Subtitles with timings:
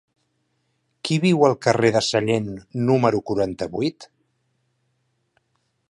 [1.09, 2.49] Qui viu al carrer de Sallent
[2.89, 4.09] número quaranta-vuit?